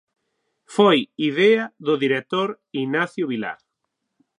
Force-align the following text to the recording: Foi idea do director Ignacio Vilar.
Foi 0.75 0.97
idea 1.29 1.63
do 1.85 1.93
director 2.03 2.47
Ignacio 2.81 3.25
Vilar. 3.31 3.59